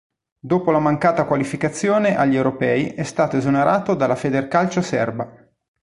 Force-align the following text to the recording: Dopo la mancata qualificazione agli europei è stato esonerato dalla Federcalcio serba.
Dopo 0.39 0.71
la 0.71 0.79
mancata 0.79 1.25
qualificazione 1.25 2.17
agli 2.17 2.35
europei 2.35 2.87
è 2.87 3.03
stato 3.03 3.37
esonerato 3.37 3.93
dalla 3.93 4.15
Federcalcio 4.15 4.81
serba. 4.81 5.31